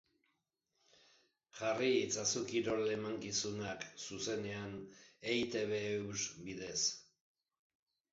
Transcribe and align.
Jarrai 1.57 1.89
itzazu 1.97 2.41
kirol 2.51 2.89
emankizunak, 2.95 3.85
zuzenean, 4.05 4.73
eitb-eus 5.35 6.17
bidez. 6.49 6.79